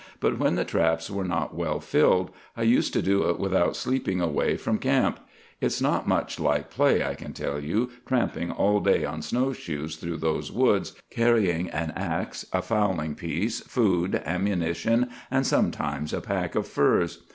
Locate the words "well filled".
1.53-2.31